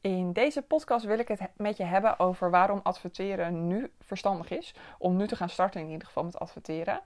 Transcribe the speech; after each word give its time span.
In 0.00 0.32
deze 0.32 0.62
podcast 0.62 1.04
wil 1.04 1.18
ik 1.18 1.28
het 1.28 1.40
met 1.56 1.76
je 1.76 1.84
hebben 1.84 2.18
over 2.18 2.50
waarom 2.50 2.80
adverteren 2.82 3.66
nu 3.66 3.90
verstandig 4.00 4.50
is. 4.50 4.74
Om 4.98 5.16
nu 5.16 5.26
te 5.26 5.36
gaan 5.36 5.48
starten 5.48 5.80
in 5.80 5.88
ieder 5.88 6.06
geval 6.06 6.24
met 6.24 6.38
adverteren. 6.38 7.00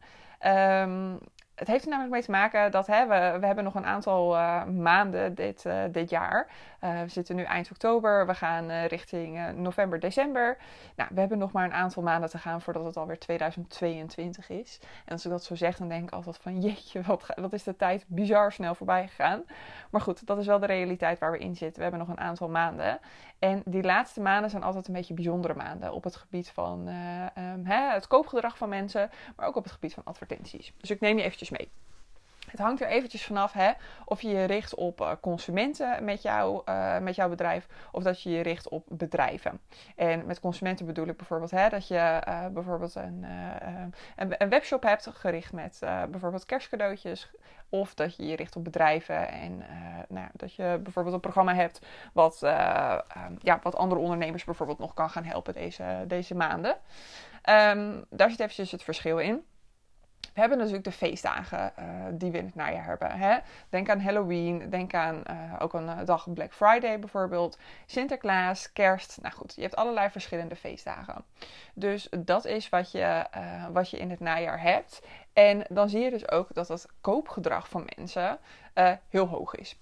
Um, 0.46 1.18
het 1.60 1.68
heeft 1.68 1.84
er 1.84 1.90
namelijk 1.90 2.12
mee 2.12 2.22
te 2.22 2.30
maken 2.30 2.70
dat 2.70 2.86
hè, 2.86 3.06
we, 3.06 3.38
we 3.40 3.46
hebben 3.46 3.64
nog 3.64 3.74
een 3.74 3.86
aantal 3.86 4.34
uh, 4.34 4.64
maanden 4.64 5.34
dit, 5.34 5.64
uh, 5.64 5.82
dit 5.92 6.10
jaar. 6.10 6.48
Uh, 6.84 7.00
we 7.00 7.08
zitten 7.08 7.36
nu 7.36 7.42
eind 7.42 7.70
oktober, 7.70 8.26
we 8.26 8.34
gaan 8.34 8.70
richting 8.70 9.52
november, 9.54 10.00
december. 10.00 10.56
Nou, 10.96 11.10
we 11.12 11.20
hebben 11.20 11.38
nog 11.38 11.52
maar 11.52 11.64
een 11.64 11.72
aantal 11.72 12.02
maanden 12.02 12.30
te 12.30 12.38
gaan 12.38 12.60
voordat 12.60 12.84
het 12.84 12.96
alweer 12.96 13.18
2022 13.18 14.50
is. 14.50 14.80
En 15.04 15.12
als 15.12 15.24
ik 15.24 15.30
dat 15.30 15.44
zo 15.44 15.54
zeg, 15.54 15.76
dan 15.76 15.88
denk 15.88 16.02
ik 16.02 16.12
altijd 16.12 16.38
van 16.42 16.60
jeetje, 16.66 17.02
wat, 17.02 17.26
wat 17.34 17.52
is 17.52 17.62
de 17.62 17.76
tijd 17.76 18.04
bizar 18.08 18.52
snel 18.52 18.74
voorbij 18.74 19.08
gegaan. 19.08 19.42
Maar 19.90 20.00
goed, 20.00 20.26
dat 20.26 20.38
is 20.38 20.46
wel 20.46 20.58
de 20.58 20.66
realiteit 20.66 21.18
waar 21.18 21.32
we 21.32 21.38
in 21.38 21.56
zitten. 21.56 21.76
We 21.76 21.82
hebben 21.82 22.00
nog 22.00 22.08
een 22.08 22.24
aantal 22.24 22.48
maanden. 22.48 23.00
En 23.38 23.62
die 23.64 23.82
laatste 23.82 24.20
maanden 24.20 24.50
zijn 24.50 24.62
altijd 24.62 24.88
een 24.88 24.94
beetje 24.94 25.14
bijzondere 25.14 25.54
maanden 25.54 25.92
op 25.92 26.04
het 26.04 26.16
gebied 26.16 26.50
van 26.50 26.88
um, 26.88 27.66
hè, 27.66 27.92
het 27.92 28.06
koopgedrag 28.06 28.56
van 28.56 28.68
mensen, 28.68 29.10
maar 29.36 29.46
ook 29.46 29.56
op 29.56 29.64
het 29.64 29.72
gebied 29.72 29.94
van 29.94 30.04
advertenties. 30.04 30.72
Dus 30.76 30.90
ik 30.90 31.00
neem 31.00 31.16
je 31.16 31.22
eventjes 31.22 31.49
mee. 31.50 31.70
Het 32.50 32.60
hangt 32.60 32.80
er 32.80 32.88
eventjes 32.88 33.24
vanaf 33.24 33.52
hè, 33.52 33.70
of 34.04 34.22
je 34.22 34.28
je 34.28 34.44
richt 34.44 34.74
op 34.74 35.00
uh, 35.00 35.12
consumenten 35.20 36.04
met, 36.04 36.22
jou, 36.22 36.62
uh, 36.68 36.98
met 36.98 37.14
jouw 37.14 37.28
bedrijf 37.28 37.66
of 37.92 38.02
dat 38.02 38.22
je 38.22 38.30
je 38.30 38.42
richt 38.42 38.68
op 38.68 38.84
bedrijven. 38.88 39.60
En 39.96 40.26
met 40.26 40.40
consumenten 40.40 40.86
bedoel 40.86 41.06
ik 41.06 41.16
bijvoorbeeld 41.16 41.50
hè, 41.50 41.68
dat 41.68 41.88
je 41.88 42.22
uh, 42.28 42.46
bijvoorbeeld 42.46 42.94
een, 42.94 43.24
een, 44.16 44.34
een, 44.42 44.48
webshop 44.48 44.82
hebt 44.82 45.10
gericht 45.12 45.52
met 45.52 45.78
bijvoorbeeld 46.10 46.46
kerstcadeautjes. 46.46 47.30
Of 47.68 47.94
dat 47.94 48.16
je 48.16 48.26
je 48.26 48.36
richt 48.36 48.56
op 48.56 48.64
bedrijven 48.64 49.28
en 49.28 49.64
nou, 50.08 50.28
dat 50.32 50.54
je 50.54 50.80
bijvoorbeeld 50.82 51.14
een 51.14 51.20
programma 51.20 51.54
hebt 51.54 51.86
wat, 52.12 52.38
ja, 53.38 53.58
wat 53.62 53.76
andere 53.76 54.00
ondernemers 54.00 54.44
bijvoorbeeld 54.44 54.78
nog 54.78 54.94
kan 54.94 55.10
gaan 55.10 55.24
helpen 55.24 55.54
deze, 55.54 56.04
deze 56.06 56.34
maanden. 56.34 56.76
Um, 57.50 58.04
daar 58.08 58.30
zit 58.30 58.40
eventjes 58.40 58.70
het 58.70 58.82
verschil 58.82 59.18
in. 59.18 59.44
We 60.34 60.40
hebben 60.40 60.58
natuurlijk 60.58 60.84
de 60.84 60.92
feestdagen 60.92 61.72
uh, 61.78 61.84
die 62.12 62.30
we 62.30 62.38
in 62.38 62.44
het 62.44 62.54
najaar 62.54 62.84
hebben. 62.84 63.10
Hè? 63.10 63.38
Denk 63.68 63.88
aan 63.88 64.00
Halloween, 64.00 64.70
denk 64.70 64.94
aan 64.94 65.22
uh, 65.30 65.54
ook 65.58 65.72
een 65.72 65.84
uh, 65.84 65.98
dag 66.04 66.32
Black 66.32 66.52
Friday 66.52 66.98
bijvoorbeeld. 66.98 67.58
Sinterklaas, 67.86 68.72
kerst. 68.72 69.18
Nou 69.22 69.34
goed, 69.34 69.54
je 69.54 69.62
hebt 69.62 69.76
allerlei 69.76 70.10
verschillende 70.10 70.56
feestdagen. 70.56 71.24
Dus 71.74 72.08
dat 72.18 72.44
is 72.44 72.68
wat 72.68 72.90
je, 72.92 73.24
wat 73.72 73.90
je 73.90 73.98
in 73.98 74.10
het 74.10 74.20
najaar 74.20 74.60
hebt. 74.60 75.02
En 75.32 75.64
dan 75.68 75.88
zie 75.88 76.00
je 76.00 76.10
dus 76.10 76.30
ook 76.30 76.54
dat 76.54 76.68
het 76.68 76.86
koopgedrag 77.00 77.68
van 77.68 77.88
mensen 77.96 78.38
heel 79.08 79.26
hoog 79.26 79.54
is. 79.54 79.78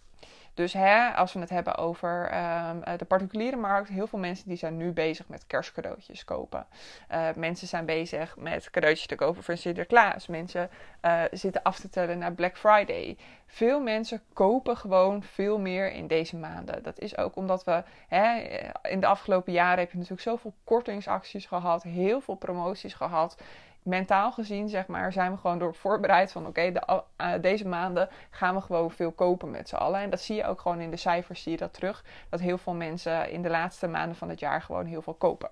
Dus 0.59 0.73
hè, 0.73 1.15
als 1.15 1.33
we 1.33 1.41
het 1.41 1.51
hebben 1.51 1.77
over 1.77 2.35
um, 2.69 2.97
de 2.97 3.05
particuliere 3.05 3.57
markt, 3.57 3.89
heel 3.89 4.07
veel 4.07 4.19
mensen 4.19 4.49
die 4.49 4.57
zijn 4.57 4.77
nu 4.77 4.93
bezig 4.93 5.29
met 5.29 5.47
kerstcadeautjes 5.47 6.25
kopen. 6.25 6.67
Uh, 7.13 7.29
mensen 7.37 7.69
zijn 7.69 7.85
bezig 7.85 8.37
met 8.37 8.71
cadeautjes 8.71 9.07
te 9.07 9.15
kopen 9.15 9.43
voor 9.43 9.57
Sinterklaas. 9.57 10.27
Mensen 10.27 10.71
uh, 11.03 11.23
zitten 11.31 11.63
af 11.63 11.79
te 11.79 11.89
tellen 11.89 12.19
naar 12.19 12.33
Black 12.33 12.57
Friday. 12.57 13.17
Veel 13.47 13.81
mensen 13.81 14.23
kopen 14.33 14.77
gewoon 14.77 15.23
veel 15.23 15.59
meer 15.59 15.93
in 15.93 16.07
deze 16.07 16.37
maanden. 16.37 16.83
Dat 16.83 16.99
is 16.99 17.17
ook 17.17 17.37
omdat 17.37 17.65
we 17.65 17.83
hè, 18.09 18.37
in 18.83 19.01
de 19.01 19.07
afgelopen 19.07 19.53
jaren 19.53 19.79
heb 19.79 19.91
je 19.91 19.97
natuurlijk 19.97 20.23
zoveel 20.23 20.55
kortingsacties 20.65 21.47
gehad, 21.47 21.83
heel 21.83 22.21
veel 22.21 22.35
promoties 22.35 22.95
gehad 22.95 23.37
mentaal 23.83 24.33
gezien, 24.33 24.69
zeg 24.69 24.87
maar, 24.87 25.13
zijn 25.13 25.33
we 25.33 25.39
gewoon 25.39 25.59
door 25.59 25.75
voorbereid 25.75 26.33
van 26.33 26.47
oké, 26.47 26.73
de, 26.73 27.03
uh, 27.21 27.33
deze 27.41 27.69
maanden 27.69 28.09
gaan 28.31 28.55
we 28.55 28.61
gewoon 28.61 28.91
veel 28.91 29.13
kopen 29.13 29.51
met 29.51 29.69
z'n 29.69 29.75
allen. 29.75 30.01
En 30.01 30.11
dat 30.11 30.21
zie 30.21 30.37
je 30.37 30.45
ook 30.45 30.61
gewoon 30.61 30.81
in 30.81 30.91
de 30.91 30.97
cijfers, 30.97 31.43
zie 31.43 31.53
je 31.53 31.59
dat 31.59 31.73
terug. 31.73 32.05
Dat 32.29 32.41
heel 32.41 32.59
veel 32.59 32.75
mensen 32.75 33.31
in 33.31 33.43
de 33.43 33.51
laatste 33.51 33.87
maanden 33.87 34.17
van 34.17 34.29
het 34.29 34.41
jaar 34.41 34.63
gewoon 34.63 34.87
heel 34.87 35.03
veel 35.03 35.15
kopen. 35.15 35.51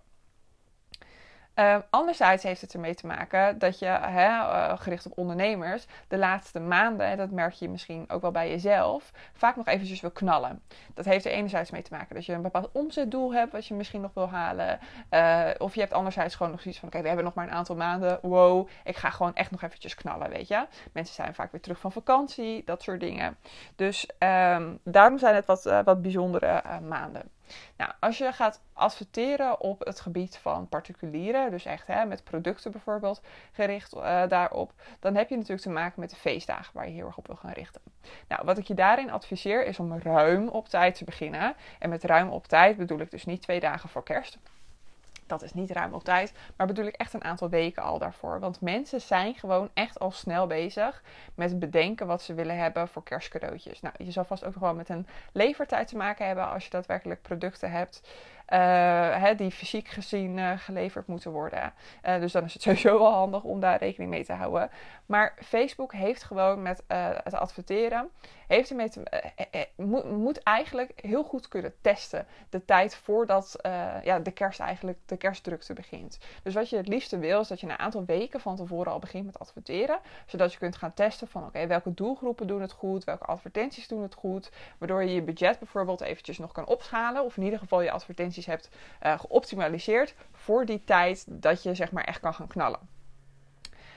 Uh, 1.59 1.77
anderzijds 1.91 2.43
heeft 2.43 2.61
het 2.61 2.75
ermee 2.75 2.95
te 2.95 3.07
maken 3.07 3.59
dat 3.59 3.79
je, 3.79 3.87
hè, 3.87 4.29
uh, 4.29 4.73
gericht 4.79 5.07
op 5.07 5.19
ondernemers, 5.19 5.87
de 6.09 6.19
laatste 6.19 6.61
maanden, 6.61 7.07
en 7.07 7.17
dat 7.17 7.31
merk 7.31 7.53
je 7.53 7.69
misschien 7.69 8.05
ook 8.09 8.21
wel 8.21 8.31
bij 8.31 8.49
jezelf, 8.51 9.13
vaak 9.33 9.57
nog 9.57 9.67
eventjes 9.67 10.01
wil 10.01 10.11
knallen. 10.11 10.63
Dat 10.95 11.05
heeft 11.05 11.25
er 11.25 11.33
enerzijds 11.33 11.71
mee 11.71 11.83
te 11.83 11.93
maken 11.95 12.15
dat 12.15 12.27
je 12.27 12.33
een 12.33 12.43
bepaald 12.43 12.73
omzetdoel 12.73 13.35
hebt 13.35 13.53
wat 13.53 13.67
je 13.67 13.75
misschien 13.75 14.01
nog 14.01 14.11
wil 14.15 14.29
halen. 14.29 14.79
Uh, 15.11 15.49
of 15.59 15.75
je 15.75 15.81
hebt 15.81 15.93
anderzijds 15.93 16.35
gewoon 16.35 16.53
nog 16.53 16.61
zoiets 16.61 16.81
van, 16.81 16.89
oké, 16.89 17.01
we 17.01 17.07
hebben 17.07 17.25
nog 17.25 17.35
maar 17.35 17.47
een 17.47 17.55
aantal 17.55 17.77
maanden. 17.77 18.19
Wow, 18.23 18.69
ik 18.85 18.97
ga 18.97 19.11
gewoon 19.11 19.35
echt 19.35 19.51
nog 19.51 19.63
eventjes 19.63 19.95
knallen, 19.95 20.31
weet 20.31 20.49
je. 20.49 20.67
Mensen 20.93 21.15
zijn 21.15 21.35
vaak 21.35 21.53
weer 21.53 21.61
terug 21.61 21.79
van 21.79 21.93
vakantie, 21.93 22.63
dat 22.65 22.83
soort 22.83 23.01
dingen. 23.01 23.37
Dus 23.77 24.11
um, 24.19 24.79
daarom 24.85 25.19
zijn 25.19 25.35
het 25.35 25.47
wat, 25.47 25.63
wat 25.63 26.03
bijzondere 26.03 26.63
maanden. 26.89 27.36
Nou, 27.77 27.93
als 28.01 28.19
je 28.19 28.33
gaat 28.33 28.61
adverteren 28.73 29.61
op 29.61 29.85
het 29.85 30.01
gebied 30.01 30.37
van 30.37 30.69
particulieren, 30.69 31.51
dus 31.51 31.65
echt 31.65 31.87
hè, 31.87 32.05
met 32.05 32.25
producten 32.25 32.71
bijvoorbeeld 32.71 33.23
gericht 33.53 33.95
uh, 33.95 34.29
daarop, 34.29 34.73
dan 35.01 35.15
heb 35.15 35.29
je 35.29 35.35
natuurlijk 35.37 35.63
te 35.63 35.71
maken 35.71 36.01
met 36.01 36.11
de 36.11 36.17
feestdagen 36.17 36.75
waar 36.75 36.89
je 36.89 36.95
heel 36.95 37.07
erg 37.07 37.19
op 37.19 37.27
wil 37.27 37.37
gaan 37.37 37.53
richten. 37.53 37.81
Nou, 38.29 38.45
wat 38.45 38.59
ik 38.59 38.67
je 38.67 38.75
daarin 38.75 39.11
adviseer 39.11 39.67
is 39.67 39.79
om 39.79 39.99
ruim 39.99 40.49
op 40.49 40.69
tijd 40.69 40.95
te 40.95 41.05
beginnen. 41.05 41.55
En 41.79 41.89
met 41.89 42.05
ruim 42.05 42.29
op 42.29 42.47
tijd 42.47 42.77
bedoel 42.77 43.01
ik 43.01 43.11
dus 43.11 43.25
niet 43.25 43.43
twee 43.43 43.61
dagen 43.61 43.89
voor 43.89 44.03
kerst. 44.03 44.39
Dat 45.27 45.43
is 45.43 45.55
niet 45.55 45.71
ruim 45.71 45.95
op 45.95 46.05
tijd, 46.05 46.33
maar 46.57 46.67
bedoel 46.67 46.87
ik 46.87 46.95
echt 46.95 47.13
een 47.13 47.25
aantal 47.25 47.49
weken 47.49 47.83
al 47.83 47.99
daarvoor. 47.99 48.41
Want 48.41 48.61
mensen 48.61 49.01
zijn 49.01 49.35
gewoon 49.35 49.71
echt 49.75 49.99
al 49.99 50.11
snel 50.11 50.47
bezig 50.47 51.03
met 51.35 51.59
bedenken 51.59 52.07
wat 52.07 52.23
ze 52.23 52.35
willen 52.35 52.59
hebben 52.59 52.89
voor 52.89 53.03
kerstcadeautjes. 53.03 53.81
Nou, 53.81 53.95
je 53.99 54.11
zal 54.11 54.25
vast 54.25 54.45
ook 54.45 54.55
nog 54.55 54.63
wel 54.63 54.75
met 54.75 54.89
een 54.89 55.07
levertijd 55.33 55.89
te 55.89 55.97
maken 55.97 56.27
hebben 56.27 56.49
als 56.49 56.65
je 56.65 56.71
daadwerkelijk 56.71 57.23
producten 57.23 57.71
hebt. 57.71 58.01
Uh, 58.53 58.59
hè, 59.23 59.35
die 59.35 59.51
fysiek 59.51 59.89
gezien 59.89 60.37
uh, 60.39 60.53
geleverd 60.57 61.07
moeten 61.07 61.31
worden. 61.31 61.73
Uh, 62.05 62.21
dus 62.21 62.33
dan 62.33 62.45
is 62.45 62.53
het 62.53 62.63
sowieso 62.67 62.99
wel 62.99 63.13
handig 63.13 63.43
om 63.43 63.61
daar 63.61 63.79
rekening 63.79 64.11
mee 64.11 64.25
te 64.25 64.33
houden. 64.33 64.71
Maar 65.07 65.35
Facebook 65.45 65.93
heeft 65.93 66.23
gewoon 66.23 66.63
met 66.63 66.83
het 67.23 67.35
adverteren, 67.35 68.11
heeft 68.47 68.71
ermee 68.71 68.91
moet 70.07 70.43
eigenlijk 70.43 70.93
heel 70.97 71.23
goed 71.23 71.49
kunnen 71.49 71.75
testen 71.81 72.27
de 72.51 72.65
tijd 72.65 72.95
voordat 72.95 73.57
ja, 74.03 74.19
de 74.19 74.31
kerst 74.31 74.61
eigenlijk 74.61 74.99
de 75.07 75.17
kerstdrukte 75.17 75.73
begint. 75.73 76.19
Dus 76.43 76.55
wat 76.55 76.71
je 76.71 76.77
het 76.77 76.89
liefste 76.89 77.19
wil 77.19 77.41
is 77.41 77.49
dat 77.49 77.61
je 77.61 77.67
een 77.67 77.79
aantal 77.79 78.05
weken 78.05 78.41
van 78.41 78.57
tevoren 78.57 78.93
al 78.93 78.99
begint 78.99 79.27
met 79.27 79.39
adverteren, 79.39 79.99
zodat 80.27 80.53
je 80.53 80.59
kunt 80.59 80.77
gaan 80.77 80.95
testen 80.95 81.29
van 81.29 81.47
oké, 81.47 81.67
welke 81.67 81.95
doelgroepen 81.95 82.47
doen 82.47 82.61
het 82.61 82.73
goed, 82.73 83.05
welke 83.05 83.25
advertenties 83.25 83.89
doen 83.89 84.03
het 84.03 84.15
goed, 84.15 84.51
waardoor 84.79 85.03
je 85.05 85.15
je 85.15 85.23
budget 85.23 85.59
bijvoorbeeld 85.59 86.01
eventjes 86.01 86.39
nog 86.39 86.53
kan 86.53 86.67
opschalen 86.67 87.25
of 87.25 87.37
in 87.37 87.43
ieder 87.43 87.59
geval 87.59 87.81
je 87.81 87.91
advertenties 87.91 88.36
hebt 88.45 88.69
uh, 89.03 89.19
geoptimaliseerd 89.19 90.15
voor 90.33 90.67
die 90.67 90.85
tijd 90.85 91.25
dat 91.29 91.63
je 91.63 91.75
zeg 91.75 91.93
maar 91.93 92.05
echt 92.05 92.21
kan 92.21 92.35
gaan 92.35 92.47
knallen. 92.47 92.81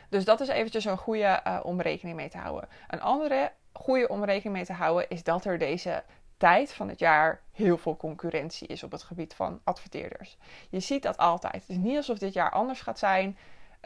Dus 0.10 0.26
dat 0.26 0.40
is 0.40 0.48
eventjes 0.48 0.86
een 0.86 0.98
goede 0.98 1.42
uh, 1.48 1.60
om 1.64 1.82
rekening 1.82 2.16
mee 2.16 2.30
te 2.30 2.38
houden. 2.38 2.70
Een 2.88 3.02
andere 3.02 3.52
goede 3.72 4.08
om 4.08 4.24
rekening 4.24 4.56
mee 4.56 4.66
te 4.66 4.74
houden 4.74 5.10
is 5.10 5.24
dat 5.24 5.46
er 5.46 5.58
deze 5.58 6.04
tijd 6.38 6.74
van 6.74 6.90
het 6.90 7.00
jaar 7.00 7.42
heel 7.52 7.78
veel 7.78 7.98
concurrentie 7.98 8.68
is 8.68 8.84
op 8.84 8.92
het 8.92 9.04
gebied 9.04 9.34
van 9.34 9.62
adverteerders. 9.64 10.38
Je 10.70 10.80
ziet 10.80 11.04
dat 11.04 11.18
altijd. 11.18 11.54
Het 11.54 11.70
is 11.70 11.76
niet 11.78 11.98
alsof 11.98 12.18
dit 12.18 12.34
jaar 12.34 12.52
anders 12.52 12.82
gaat 12.82 13.00
zijn. 13.00 13.38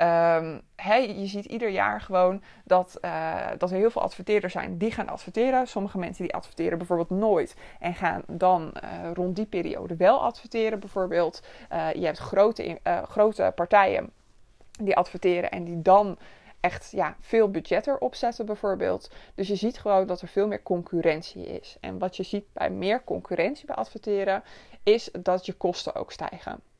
Um, 0.02 0.62
je 0.86 1.26
ziet 1.26 1.46
ieder 1.46 1.70
jaar 1.70 2.02
gewoon 2.02 2.44
dat, 2.64 2.98
uh, 3.02 3.48
dat 3.58 3.72
er 3.72 3.78
heel 3.78 3.92
veel 3.92 4.02
adverteerders 4.02 4.54
zijn 4.54 4.78
die 4.78 4.92
gaan 4.92 5.09
adverteren. 5.09 5.68
Sommige 5.68 5.98
mensen 5.98 6.24
die 6.24 6.34
adverteren 6.34 6.78
bijvoorbeeld 6.78 7.09
nooit 7.09 7.56
en 7.80 7.94
gaan 7.94 8.24
dan 8.28 8.74
uh, 8.84 9.12
rond 9.14 9.36
die 9.36 9.46
periode 9.46 9.96
wel 9.96 10.22
adverteren. 10.22 10.80
Bijvoorbeeld, 10.80 11.44
uh, 11.74 11.94
je 11.94 12.06
hebt 12.06 12.18
grote, 12.18 12.80
grote 13.03 13.52
partijen 13.56 14.12
die 14.80 14.96
adverteren 14.96 15.52
en 15.52 15.64
die 15.64 15.82
dan 15.82 16.18
echt 16.59 16.92
ja, 16.92 17.16
veel 17.20 17.52
budget 17.52 17.88
erop 17.88 18.16
zetten 18.16 18.46
bijvoorbeeld. 18.46 19.12
Dus 19.36 19.48
je 19.48 19.56
ziet 19.56 19.80
gewoon 19.80 20.08
dat 20.08 20.22
er 20.22 20.28
veel 20.28 20.48
meer 20.48 20.64
concurrentie 20.64 21.46
is. 21.46 21.78
En 21.80 21.98
wat 22.00 22.18
je 22.18 22.24
ziet 22.24 22.46
bij 22.53 22.70
meer 22.70 23.03
concurrentie 23.03 23.66
bij 23.66 23.76
adverteren 23.76 24.44
is 24.84 25.09
dat 25.20 25.46
je 25.46 25.53
kosten 25.53 25.96
ook 25.96 26.12
stijgen. 26.12 26.72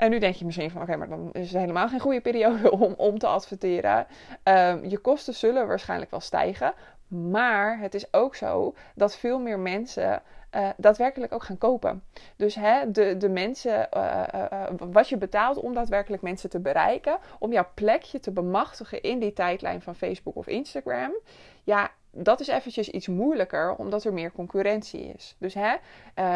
En 0.00 0.10
nu 0.10 0.18
denk 0.18 0.34
je 0.34 0.44
misschien 0.44 0.70
van 0.70 0.82
oké, 0.82 0.96
maar 0.96 1.08
dan 1.08 1.28
is 1.32 1.52
het 1.52 1.60
helemaal 1.60 1.88
geen 1.88 2.00
goede 2.00 2.20
periode 2.20 2.70
om, 2.84 2.94
om 2.96 3.18
te 3.18 3.26
adverteren. 3.26 4.06
Um, 4.44 4.84
je 4.84 4.98
kosten 4.98 5.34
zullen 5.34 5.66
waarschijnlijk 5.66 6.10
wel 6.10 6.20
stijgen. 6.20 6.74
Maar 7.08 7.78
het 7.78 7.94
is 7.94 8.12
ook 8.12 8.34
zo 8.34 8.74
dat 8.94 9.16
veel 9.16 9.38
meer 9.38 9.58
mensen 9.58 10.22
uh, 10.56 10.68
daadwerkelijk 10.76 11.32
ook 11.32 11.42
gaan 11.42 11.58
kopen. 11.58 12.02
Dus 12.36 12.54
hè, 12.54 12.90
de, 12.90 13.16
de 13.16 13.28
mensen, 13.28 13.88
uh, 13.96 14.22
uh, 14.34 14.66
wat 14.78 15.08
je 15.08 15.16
betaalt 15.16 15.56
om 15.56 15.74
daadwerkelijk 15.74 16.22
mensen 16.22 16.50
te 16.50 16.60
bereiken, 16.60 17.18
om 17.38 17.52
jouw 17.52 17.68
plekje 17.74 18.20
te 18.20 18.30
bemachtigen 18.30 19.02
in 19.02 19.18
die 19.18 19.32
tijdlijn 19.32 19.82
van 19.82 19.94
Facebook 19.94 20.36
of 20.36 20.46
Instagram. 20.46 21.12
Ja, 21.64 21.90
dat 22.10 22.40
is 22.40 22.48
eventjes 22.48 22.88
iets 22.88 23.08
moeilijker, 23.08 23.74
omdat 23.74 24.04
er 24.04 24.12
meer 24.12 24.32
concurrentie 24.32 25.00
is. 25.00 25.36
Dus 25.38 25.54
hè, 25.54 25.74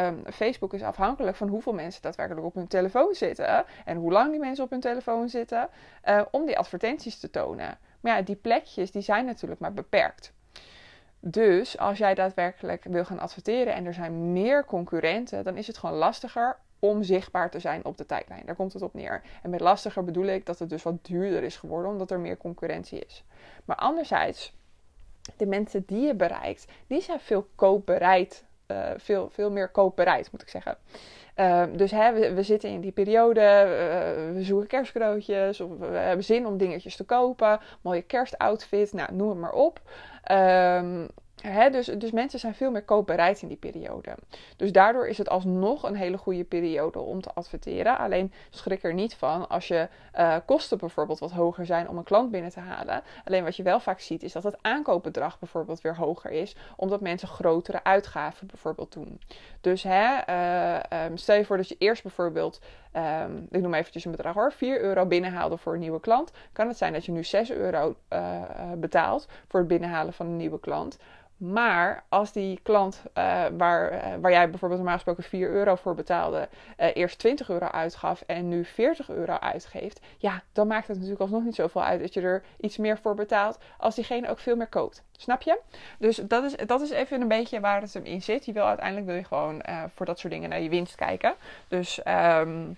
um, 0.06 0.22
Facebook 0.32 0.74
is 0.74 0.82
afhankelijk 0.82 1.36
van 1.36 1.48
hoeveel 1.48 1.72
mensen 1.72 2.02
daadwerkelijk 2.02 2.46
op 2.46 2.54
hun 2.54 2.68
telefoon 2.68 3.14
zitten 3.14 3.64
en 3.84 3.96
hoe 3.96 4.12
lang 4.12 4.30
die 4.30 4.40
mensen 4.40 4.64
op 4.64 4.70
hun 4.70 4.80
telefoon 4.80 5.28
zitten, 5.28 5.68
uh, 6.04 6.22
om 6.30 6.46
die 6.46 6.58
advertenties 6.58 7.20
te 7.20 7.30
tonen. 7.30 7.78
Maar 8.00 8.16
ja, 8.16 8.22
die 8.22 8.36
plekjes 8.36 8.90
die 8.90 9.02
zijn 9.02 9.24
natuurlijk 9.24 9.60
maar 9.60 9.74
beperkt. 9.74 10.32
Dus 11.20 11.78
als 11.78 11.98
jij 11.98 12.14
daadwerkelijk 12.14 12.84
wil 12.84 13.04
gaan 13.04 13.18
adverteren 13.18 13.74
en 13.74 13.86
er 13.86 13.94
zijn 13.94 14.32
meer 14.32 14.64
concurrenten, 14.64 15.44
dan 15.44 15.56
is 15.56 15.66
het 15.66 15.78
gewoon 15.78 15.96
lastiger 15.96 16.56
om 16.78 17.02
zichtbaar 17.02 17.50
te 17.50 17.58
zijn 17.58 17.84
op 17.84 17.96
de 17.96 18.06
tijdlijn. 18.06 18.46
Daar 18.46 18.54
komt 18.54 18.72
het 18.72 18.82
op 18.82 18.94
neer. 18.94 19.22
En 19.42 19.50
met 19.50 19.60
lastiger 19.60 20.04
bedoel 20.04 20.26
ik 20.26 20.46
dat 20.46 20.58
het 20.58 20.68
dus 20.68 20.82
wat 20.82 21.04
duurder 21.04 21.42
is 21.42 21.56
geworden 21.56 21.90
omdat 21.90 22.10
er 22.10 22.20
meer 22.20 22.36
concurrentie 22.36 22.98
is. 22.98 23.24
Maar 23.64 23.76
anderzijds, 23.76 24.54
de 25.36 25.46
mensen 25.46 25.82
die 25.86 26.06
je 26.06 26.14
bereikt, 26.14 26.66
die 26.86 27.00
zijn 27.00 27.20
veel 27.20 27.46
koopbereid. 27.54 28.44
Uh, 28.66 28.90
veel, 28.96 29.28
veel 29.30 29.50
meer 29.50 29.68
koopbereid, 29.68 30.32
moet 30.32 30.42
ik 30.42 30.48
zeggen. 30.48 30.76
Uh, 31.36 31.64
dus 31.76 31.90
hè, 31.90 32.12
we, 32.12 32.34
we, 32.34 32.42
zitten 32.42 32.70
in 32.70 32.80
die 32.80 32.92
periode, 32.92 33.40
uh, 33.40 34.34
we 34.34 34.42
zoeken 34.42 34.68
kerstcadeautjes 34.68 35.60
of 35.60 35.70
we 35.78 35.86
hebben 35.86 36.24
zin 36.24 36.46
om 36.46 36.56
dingetjes 36.56 36.96
te 36.96 37.04
kopen, 37.04 37.60
mooie 37.80 38.02
kerstoutfit, 38.02 38.92
nou, 38.92 39.14
noem 39.14 39.28
het 39.28 39.38
maar 39.38 39.52
op. 39.52 39.80
Um, 40.32 41.08
dus, 41.70 41.86
dus 41.86 42.10
mensen 42.10 42.38
zijn 42.38 42.54
veel 42.54 42.70
meer 42.70 42.84
koopbereid 42.84 43.42
in 43.42 43.48
die 43.48 43.56
periode. 43.56 44.14
Dus 44.56 44.72
daardoor 44.72 45.08
is 45.08 45.18
het 45.18 45.28
alsnog 45.28 45.82
een 45.82 45.96
hele 45.96 46.16
goede 46.16 46.44
periode 46.44 46.98
om 46.98 47.20
te 47.20 47.30
adverteren. 47.34 47.98
Alleen 47.98 48.32
schrik 48.50 48.82
er 48.82 48.94
niet 48.94 49.14
van 49.14 49.48
als 49.48 49.68
je 49.68 49.88
uh, 50.18 50.36
kosten 50.46 50.78
bijvoorbeeld 50.78 51.18
wat 51.18 51.30
hoger 51.30 51.66
zijn 51.66 51.88
om 51.88 51.96
een 51.96 52.04
klant 52.04 52.30
binnen 52.30 52.50
te 52.50 52.60
halen. 52.60 53.02
Alleen 53.24 53.44
wat 53.44 53.56
je 53.56 53.62
wel 53.62 53.80
vaak 53.80 54.00
ziet 54.00 54.22
is 54.22 54.32
dat 54.32 54.42
het 54.42 54.56
aankoopbedrag 54.60 55.38
bijvoorbeeld 55.38 55.80
weer 55.80 55.96
hoger 55.96 56.30
is. 56.30 56.56
Omdat 56.76 57.00
mensen 57.00 57.28
grotere 57.28 57.84
uitgaven 57.84 58.46
bijvoorbeeld 58.46 58.92
doen. 58.92 59.20
Dus 59.60 59.84
uh, 59.84 60.78
um, 61.06 61.16
stel 61.16 61.36
je 61.36 61.44
voor 61.44 61.56
dat 61.56 61.68
je 61.68 61.76
eerst 61.78 62.02
bijvoorbeeld 62.02 62.60
Um, 62.96 63.46
ik 63.50 63.60
noem 63.60 63.74
eventjes 63.74 64.04
een 64.04 64.10
bedrag 64.10 64.34
hoor, 64.34 64.52
4 64.52 64.80
euro 64.80 65.06
binnenhaalde 65.06 65.56
voor 65.56 65.74
een 65.74 65.80
nieuwe 65.80 66.00
klant. 66.00 66.32
Kan 66.52 66.68
het 66.68 66.76
zijn 66.76 66.92
dat 66.92 67.04
je 67.04 67.12
nu 67.12 67.24
6 67.24 67.50
euro 67.50 67.94
uh, 68.12 68.42
betaalt 68.76 69.28
voor 69.48 69.60
het 69.60 69.68
binnenhalen 69.68 70.12
van 70.12 70.26
een 70.26 70.36
nieuwe 70.36 70.60
klant. 70.60 70.98
Maar 71.36 72.04
als 72.08 72.32
die 72.32 72.60
klant 72.62 73.02
uh, 73.18 73.44
waar, 73.56 74.20
waar 74.20 74.30
jij 74.30 74.50
bijvoorbeeld 74.50 74.80
normaal 74.80 74.98
gesproken 74.98 75.24
4 75.24 75.50
euro 75.50 75.74
voor 75.74 75.94
betaalde, 75.94 76.48
eerst 76.76 77.18
20 77.18 77.48
euro 77.50 77.66
uitgaf 77.66 78.22
en 78.26 78.48
nu 78.48 78.64
40 78.64 79.10
euro 79.10 79.32
uitgeeft, 79.32 80.00
ja, 80.18 80.42
dan 80.52 80.66
maakt 80.66 80.86
het 80.86 80.96
natuurlijk 80.96 81.22
alsnog 81.22 81.44
niet 81.44 81.54
zoveel 81.54 81.82
uit 81.82 82.00
dat 82.00 82.14
je 82.14 82.20
er 82.20 82.42
iets 82.60 82.76
meer 82.76 82.98
voor 82.98 83.14
betaalt 83.14 83.58
als 83.78 83.94
diegene 83.94 84.28
ook 84.28 84.38
veel 84.38 84.56
meer 84.56 84.68
koopt. 84.68 85.02
Snap 85.16 85.42
je? 85.42 85.60
Dus 85.98 86.16
dat 86.16 86.44
is, 86.44 86.56
dat 86.66 86.80
is 86.80 86.90
even 86.90 87.20
een 87.20 87.28
beetje 87.28 87.60
waar 87.60 87.80
het 87.80 87.94
hem 87.94 88.04
in 88.04 88.22
zit. 88.22 88.44
Je 88.44 88.52
wil 88.52 88.66
uiteindelijk 88.66 89.06
wil 89.06 89.16
je 89.16 89.24
gewoon 89.24 89.62
voor 89.94 90.06
dat 90.06 90.18
soort 90.18 90.32
dingen 90.32 90.48
naar 90.48 90.60
je 90.60 90.68
winst 90.68 90.94
kijken. 90.94 91.34
Dus 91.68 91.98
um, 91.98 92.76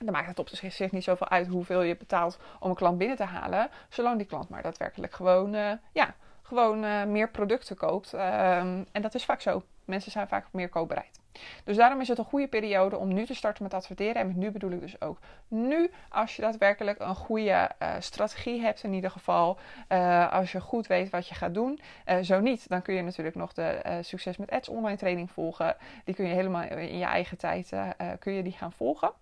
dan 0.00 0.12
maakt 0.12 0.26
het 0.26 0.38
op 0.38 0.48
zich 0.48 0.92
niet 0.92 1.04
zoveel 1.04 1.28
uit 1.28 1.46
hoeveel 1.46 1.82
je 1.82 1.96
betaalt 1.96 2.38
om 2.60 2.70
een 2.70 2.76
klant 2.76 2.98
binnen 2.98 3.16
te 3.16 3.24
halen, 3.24 3.70
zolang 3.88 4.16
die 4.16 4.26
klant 4.26 4.48
maar 4.48 4.62
daadwerkelijk 4.62 5.12
gewoon, 5.12 5.78
ja 5.92 6.14
gewoon 6.42 6.84
uh, 6.84 7.04
meer 7.04 7.30
producten 7.30 7.76
koopt. 7.76 8.12
Um, 8.12 8.86
en 8.92 9.02
dat 9.02 9.14
is 9.14 9.24
vaak 9.24 9.40
zo. 9.40 9.62
Mensen 9.84 10.12
zijn 10.12 10.28
vaak 10.28 10.46
meer 10.50 10.68
koopbereid. 10.68 11.20
Dus 11.64 11.76
daarom 11.76 12.00
is 12.00 12.08
het 12.08 12.18
een 12.18 12.24
goede 12.24 12.48
periode 12.48 12.98
om 12.98 13.14
nu 13.14 13.26
te 13.26 13.34
starten 13.34 13.62
met 13.62 13.74
adverteren. 13.74 14.14
En 14.14 14.26
met 14.26 14.36
nu 14.36 14.50
bedoel 14.50 14.70
ik 14.70 14.80
dus 14.80 15.00
ook 15.00 15.18
nu, 15.48 15.90
als 16.08 16.36
je 16.36 16.42
daadwerkelijk 16.42 17.00
een 17.00 17.14
goede 17.14 17.70
uh, 17.82 17.94
strategie 17.98 18.60
hebt, 18.60 18.82
in 18.82 18.92
ieder 18.92 19.10
geval. 19.10 19.58
Uh, 19.88 20.32
als 20.32 20.52
je 20.52 20.60
goed 20.60 20.86
weet 20.86 21.10
wat 21.10 21.28
je 21.28 21.34
gaat 21.34 21.54
doen. 21.54 21.80
Uh, 22.06 22.18
zo 22.22 22.40
niet, 22.40 22.68
dan 22.68 22.82
kun 22.82 22.94
je 22.94 23.02
natuurlijk 23.02 23.36
nog 23.36 23.52
de 23.52 23.98
Succes 24.00 24.36
met 24.36 24.50
Ads 24.50 24.68
online 24.68 24.96
training 24.96 25.30
volgen. 25.30 25.76
Die 26.04 26.14
kun 26.14 26.26
je 26.26 26.34
helemaal 26.34 26.62
in 26.62 26.98
je 26.98 27.04
eigen 27.04 27.38
tijd 27.38 27.72
kun 28.18 28.32
je 28.32 28.42
die 28.42 28.52
gaan 28.52 28.72
volgen. 28.72 29.12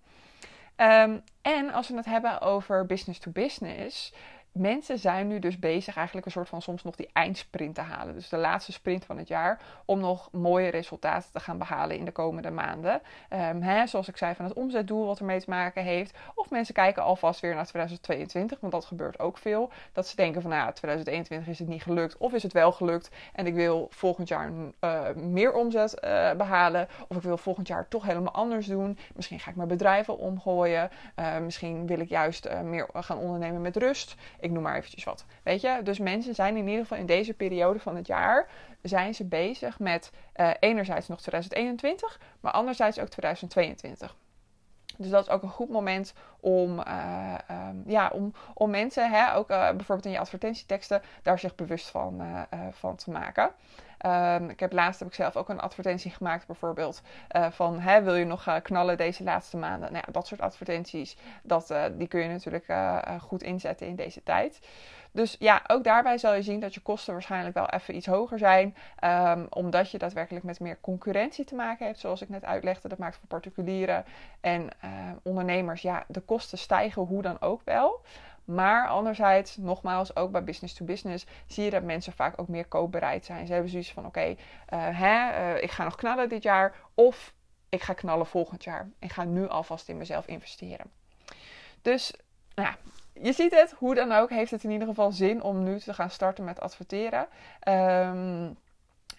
Um, 0.76 1.22
en 1.42 1.72
als 1.72 1.88
we 1.88 1.96
het 1.96 2.04
hebben 2.04 2.40
over 2.40 2.86
business 2.86 3.18
to 3.18 3.30
business, 3.30 4.12
mensen 4.54 4.98
zijn 4.98 5.28
nu 5.28 5.38
dus 5.38 5.58
bezig 5.58 5.96
eigenlijk 5.96 6.26
een 6.26 6.32
soort 6.32 6.48
van 6.48 6.62
soms 6.62 6.82
nog 6.82 6.96
die 6.96 7.10
eindsprint 7.12 7.74
te 7.74 7.80
halen. 7.80 8.14
Dus 8.14 8.28
de 8.28 8.36
laatste 8.36 8.72
sprint 8.72 9.04
van 9.04 9.18
het 9.18 9.28
jaar. 9.28 9.60
Om 9.84 10.00
nog 10.00 10.28
mooie 10.32 10.68
resultaten 10.68 11.32
te 11.32 11.40
gaan 11.40 11.58
behalen 11.58 11.96
in 11.96 12.04
de 12.04 12.10
komende 12.10 12.50
maanden. 12.50 13.00
Um, 13.30 13.62
hè, 13.62 13.86
zoals 13.86 14.08
ik 14.08 14.16
zei 14.16 14.34
van 14.34 14.44
het 14.44 14.54
omzetdoel 14.54 15.06
wat 15.06 15.18
ermee 15.18 15.40
te 15.40 15.50
maken 15.50 15.82
heeft. 15.82 16.18
Of 16.34 16.50
mensen 16.50 16.74
kijken 16.74 17.02
alvast 17.02 17.40
weer 17.40 17.54
naar 17.54 17.66
2022. 17.66 18.60
Want 18.60 18.72
dat 18.72 18.84
gebeurt 18.84 19.18
ook 19.18 19.38
veel. 19.38 19.70
Dat 19.92 20.06
ze 20.06 20.16
denken 20.16 20.42
van 20.42 20.50
nou 20.50 20.62
ja, 20.62 20.72
2021 20.72 21.48
is 21.48 21.58
het 21.58 21.68
niet 21.68 21.82
gelukt. 21.82 22.16
Of 22.16 22.32
is 22.32 22.42
het 22.42 22.52
wel 22.52 22.72
gelukt. 22.72 23.10
En 23.32 23.46
ik 23.46 23.54
wil 23.54 23.86
volgend 23.90 24.28
jaar 24.28 24.50
uh, 24.80 25.14
meer 25.14 25.52
omzet 25.52 26.00
uh, 26.04 26.32
behalen. 26.32 26.88
Of 27.08 27.16
ik 27.16 27.22
wil 27.22 27.38
volgend 27.38 27.68
jaar 27.68 27.88
toch 27.88 28.04
helemaal 28.04 28.32
anders 28.32 28.66
doen. 28.66 28.98
Misschien 29.14 29.40
ga 29.40 29.50
ik 29.50 29.56
mijn 29.56 29.68
bedrijven 29.68 30.18
omgooien. 30.18 30.90
Uh, 31.16 31.38
misschien 31.38 31.86
wil 31.86 32.00
ik 32.00 32.08
juist 32.08 32.48
meer 32.62 32.88
gaan 32.92 33.18
ondernemen 33.18 33.60
met 33.60 33.76
rust 33.76 34.16
ik 34.44 34.50
noem 34.50 34.62
maar 34.62 34.76
eventjes 34.76 35.04
wat. 35.04 35.24
Weet 35.42 35.60
je, 35.60 35.80
dus 35.82 35.98
mensen 35.98 36.34
zijn 36.34 36.56
in 36.56 36.66
ieder 36.68 36.82
geval 36.82 36.98
in 36.98 37.06
deze 37.06 37.34
periode 37.34 37.78
van 37.78 37.96
het 37.96 38.06
jaar 38.06 38.48
zijn 38.82 39.14
ze 39.14 39.24
bezig 39.24 39.78
met 39.78 40.10
uh, 40.36 40.50
enerzijds 40.60 41.08
nog 41.08 41.20
2021, 41.20 42.20
maar 42.40 42.52
anderzijds 42.52 42.98
ook 42.98 43.08
2022. 43.08 44.16
Dus 44.96 45.10
dat 45.10 45.26
is 45.26 45.32
ook 45.32 45.42
een 45.42 45.48
goed 45.48 45.68
moment 45.68 46.14
om, 46.40 46.78
uh, 46.78 47.34
um, 47.50 47.82
ja, 47.86 48.10
om, 48.12 48.32
om 48.54 48.70
mensen, 48.70 49.10
hè, 49.10 49.34
ook 49.34 49.50
uh, 49.50 49.70
bijvoorbeeld 49.70 50.04
in 50.06 50.12
je 50.12 50.18
advertentieteksten, 50.18 51.02
daar 51.22 51.38
zich 51.38 51.54
bewust 51.54 51.88
van, 51.88 52.22
van 52.70 52.96
te 52.96 53.10
maken. 53.10 53.50
Um, 54.06 54.48
ik 54.50 54.60
heb 54.60 54.72
laatst 54.72 54.98
heb 54.98 55.08
ik 55.08 55.14
zelf 55.14 55.36
ook 55.36 55.48
een 55.48 55.60
advertentie 55.60 56.10
gemaakt, 56.10 56.46
bijvoorbeeld 56.46 57.02
uh, 57.36 57.50
van 57.50 57.80
hè, 57.80 58.02
wil 58.02 58.14
je 58.14 58.24
nog 58.24 58.46
uh, 58.46 58.56
knallen 58.62 58.96
deze 58.96 59.24
laatste 59.24 59.56
maanden? 59.56 59.92
Nou 59.92 60.04
ja, 60.06 60.12
dat 60.12 60.26
soort 60.26 60.40
advertenties, 60.40 61.16
dat, 61.42 61.70
uh, 61.70 61.84
die 61.92 62.08
kun 62.08 62.20
je 62.20 62.28
natuurlijk 62.28 62.72
goed 63.20 63.42
inzetten 63.42 63.86
in 63.86 63.96
deze 63.96 64.22
tijd. 64.22 64.66
Dus 65.12 65.36
ja, 65.38 65.62
ook 65.66 65.84
daarbij 65.84 66.18
zal 66.18 66.34
je 66.34 66.42
zien 66.42 66.60
dat 66.60 66.74
je 66.74 66.80
kosten 66.80 67.12
waarschijnlijk 67.12 67.54
wel 67.54 67.68
even 67.68 67.96
iets 67.96 68.06
hoger 68.06 68.38
zijn. 68.38 68.76
Um, 69.04 69.46
omdat 69.50 69.90
je 69.90 69.98
daadwerkelijk 69.98 70.44
met 70.44 70.60
meer 70.60 70.78
concurrentie 70.80 71.44
te 71.44 71.54
maken 71.54 71.86
hebt. 71.86 71.98
Zoals 71.98 72.22
ik 72.22 72.28
net 72.28 72.44
uitlegde, 72.44 72.88
dat 72.88 72.98
maakt 72.98 73.16
voor 73.16 73.28
particulieren 73.28 74.04
en 74.40 74.68
ondernemers. 75.22 75.82
Ja, 75.82 76.04
de 76.08 76.20
kosten 76.20 76.58
stijgen 76.58 77.02
hoe 77.02 77.22
dan 77.22 77.40
ook 77.40 77.60
wel. 77.64 78.00
Maar 78.44 78.88
anderzijds, 78.88 79.56
nogmaals, 79.56 80.16
ook 80.16 80.30
bij 80.30 80.44
business 80.44 80.74
to 80.74 80.84
business 80.84 81.26
zie 81.46 81.64
je 81.64 81.70
dat 81.70 81.82
mensen 81.82 82.12
vaak 82.12 82.40
ook 82.40 82.48
meer 82.48 82.66
koopbereid 82.66 83.24
zijn. 83.24 83.46
Ze 83.46 83.52
hebben 83.52 83.70
zoiets 83.70 83.92
van: 83.92 84.06
oké, 84.06 84.36
okay, 84.68 84.92
uh, 84.92 85.00
uh, 85.00 85.62
ik 85.62 85.70
ga 85.70 85.84
nog 85.84 85.94
knallen 85.94 86.28
dit 86.28 86.42
jaar. 86.42 86.74
Of 86.94 87.34
ik 87.68 87.82
ga 87.82 87.92
knallen 87.92 88.26
volgend 88.26 88.64
jaar. 88.64 88.88
Ik 88.98 89.12
ga 89.12 89.24
nu 89.24 89.48
alvast 89.48 89.88
in 89.88 89.96
mezelf 89.96 90.26
investeren. 90.26 90.90
Dus, 91.82 92.14
nou 92.54 92.74
je 93.20 93.32
ziet 93.32 93.54
het. 93.54 93.74
Hoe 93.78 93.94
dan 93.94 94.12
ook 94.12 94.30
heeft 94.30 94.50
het 94.50 94.64
in 94.64 94.70
ieder 94.70 94.88
geval 94.88 95.12
zin 95.12 95.42
om 95.42 95.62
nu 95.62 95.80
te 95.80 95.94
gaan 95.94 96.10
starten 96.10 96.44
met 96.44 96.60
adverteren. 96.60 97.26
Um, 97.68 98.56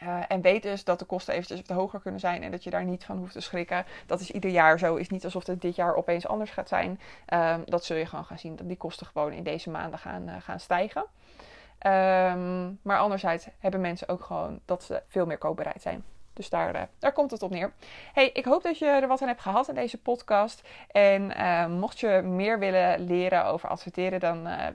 uh, 0.03 0.23
en 0.27 0.41
weet 0.41 0.63
dus 0.63 0.83
dat 0.83 0.99
de 0.99 1.05
kosten 1.05 1.33
eventjes 1.33 1.61
wat 1.65 1.77
hoger 1.77 1.99
kunnen 1.99 2.19
zijn 2.19 2.43
en 2.43 2.51
dat 2.51 2.63
je 2.63 2.69
daar 2.69 2.83
niet 2.83 3.05
van 3.05 3.17
hoeft 3.17 3.33
te 3.33 3.41
schrikken. 3.41 3.85
Dat 4.05 4.19
is 4.19 4.31
ieder 4.31 4.51
jaar 4.51 4.79
zo. 4.79 4.95
Is 4.95 5.09
niet 5.09 5.23
alsof 5.23 5.45
het 5.45 5.61
dit 5.61 5.75
jaar 5.75 5.95
opeens 5.95 6.27
anders 6.27 6.51
gaat 6.51 6.67
zijn. 6.67 6.99
Um, 7.33 7.63
dat 7.65 7.85
zul 7.85 7.97
je 7.97 8.05
gewoon 8.05 8.25
gaan 8.25 8.39
zien 8.39 8.55
dat 8.55 8.67
die 8.67 8.77
kosten 8.77 9.07
gewoon 9.07 9.31
in 9.31 9.43
deze 9.43 9.69
maanden 9.69 9.99
gaan, 9.99 10.29
uh, 10.29 10.35
gaan 10.39 10.59
stijgen. 10.59 11.01
Um, 11.01 12.79
maar 12.81 12.99
anderzijds 12.99 13.47
hebben 13.59 13.81
mensen 13.81 14.09
ook 14.09 14.23
gewoon 14.23 14.59
dat 14.65 14.83
ze 14.83 15.03
veel 15.07 15.25
meer 15.25 15.37
koopbereid 15.37 15.81
zijn. 15.81 16.03
Dus 16.35 16.49
daar, 16.49 16.75
uh, 16.75 16.81
daar 16.99 17.11
komt 17.11 17.31
het 17.31 17.43
op 17.43 17.51
neer. 17.51 17.73
Hey, 18.13 18.29
ik 18.33 18.45
hoop 18.45 18.63
dat 18.63 18.77
je 18.77 18.85
er 18.85 19.07
wat 19.07 19.21
aan 19.21 19.27
hebt 19.27 19.41
gehad 19.41 19.67
in 19.67 19.75
deze 19.75 19.97
podcast. 19.97 20.67
En 20.91 21.31
uh, 21.37 21.67
mocht 21.67 21.99
je 21.99 22.21
meer 22.23 22.59
willen 22.59 23.05
leren 23.05 23.45
over 23.45 23.69
adverteren, 23.69 24.19
dan, 24.19 24.47
uh, 24.47 24.67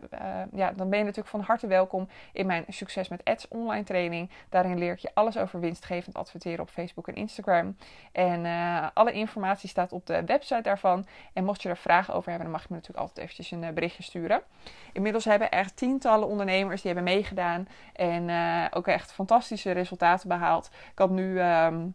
ja, 0.52 0.72
dan 0.72 0.88
ben 0.88 0.98
je 0.98 1.04
natuurlijk 1.04 1.30
van 1.30 1.40
harte 1.40 1.66
welkom 1.66 2.08
in 2.32 2.46
mijn 2.46 2.64
Succes 2.68 3.08
met 3.08 3.24
Ads 3.24 3.48
online 3.48 3.84
training. 3.84 4.30
Daarin 4.48 4.78
leer 4.78 4.92
ik 4.92 4.98
je 4.98 5.10
alles 5.14 5.38
over 5.38 5.60
winstgevend 5.60 6.16
adverteren 6.16 6.60
op 6.60 6.68
Facebook 6.70 7.08
en 7.08 7.14
Instagram. 7.14 7.76
En 8.12 8.46
alle 8.94 9.12
informatie 9.12 9.68
staat 9.68 9.92
op 9.92 10.06
de 10.06 10.24
website 10.24 10.62
daarvan. 10.62 11.06
En 11.32 11.44
mocht 11.44 11.62
je 11.62 11.68
er 11.68 11.76
vragen 11.76 12.14
over 12.14 12.28
hebben, 12.28 12.44
dan 12.50 12.56
mag 12.56 12.62
je 12.62 12.68
me 12.70 12.74
natuurlijk 12.74 13.06
altijd 13.06 13.18
eventjes 13.18 13.50
een 13.50 13.74
berichtje 13.74 14.02
sturen. 14.02 14.42
Inmiddels 14.92 15.24
hebben 15.24 15.50
er 15.50 15.74
tientallen 15.74 16.28
ondernemers 16.28 16.82
die 16.82 16.92
hebben 16.92 17.12
meegedaan. 17.14 17.68
En 17.92 18.30
ook 18.72 18.86
echt 18.86 19.12
fantastische 19.12 19.70
resultaten 19.70 20.28
behaald. 20.28 20.70
Ik 20.92 20.98
had 20.98 21.10
nu 21.10 21.40
Ehm, 21.50 21.88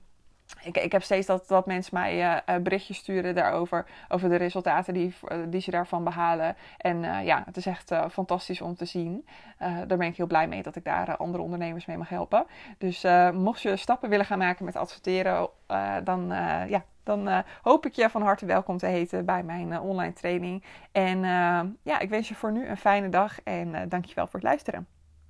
ik, 0.64 0.78
ik, 0.78 0.92
heb 0.92 1.04
steeds 1.04 1.28
dat, 1.28 1.48
dat 1.48 1.66
mensen 1.66 1.94
mij 1.94 2.44
uh, 2.50 2.56
berichtjes 2.62 2.98
sturen 2.98 3.36
daarover. 3.36 3.86
Over 4.10 4.30
de 4.30 4.36
resultaten 4.36 4.94
die, 4.94 5.14
uh, 5.28 5.38
die 5.48 5.62
ze 5.62 5.72
daarvan 5.72 6.04
behalen. 6.04 6.56
En 6.78 7.24
ja, 7.24 7.44
het 7.46 7.58
is 7.58 7.66
echt 7.66 7.92
fantastisch 8.12 8.62
om 8.62 8.76
te 8.76 8.86
zien. 8.86 9.28
daar 9.58 9.98
ben 9.98 10.02
ik 10.02 10.18
heel 10.18 10.28
blij 10.28 10.48
mee 10.48 10.64
dat 10.64 10.76
ik 10.76 10.84
daar 10.84 11.18
andere 11.18 11.44
ondernemers 11.44 11.86
mee 11.86 11.98
mag 11.98 12.10
helpen. 12.10 12.46
Dus 12.78 13.06
mocht 13.34 13.62
je 13.62 13.76
stappen 13.76 14.10
willen 14.10 14.26
gaan 14.26 14.38
maken 14.38 14.66
met 14.66 14.76
adverteren, 14.76 15.50
dan, 16.04 16.28
ja, 16.68 16.84
dan 17.04 17.44
hoop 17.62 17.86
ik 17.86 17.94
je 17.94 18.10
van 18.10 18.22
harte 18.22 18.46
welkom 18.46 18.78
te 18.78 18.86
heten 18.88 19.26
bij 19.26 19.44
mijn 19.44 19.80
online 19.80 20.14
training. 20.14 20.64
En 20.92 21.20
ja, 21.84 22.00
ik 22.00 22.10
wens 22.10 22.28
je 22.28 22.36
voor 22.36 22.52
nu 22.52 22.68
een 22.68 22.78
fijne 22.78 23.10
dag 23.10 23.42
en 23.44 23.90
dankjewel 23.90 24.26
voor 24.26 24.40
het 24.40 24.50
luisteren. 24.50 24.95